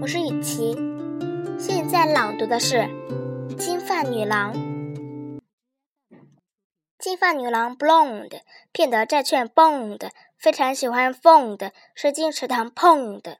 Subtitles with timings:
[0.00, 0.76] 我是雨琪。
[1.58, 2.76] 现在朗读的是
[3.56, 4.54] 《金发女郎》。
[6.96, 13.38] 金发女郎 blonde，骗得债券 bond，非常喜欢 fond，是金池塘 pond。